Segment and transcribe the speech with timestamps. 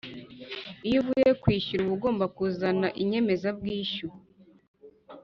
[0.87, 4.07] iyo uvuye kwishyura uba ugomba kuzana inyemeza bwishyu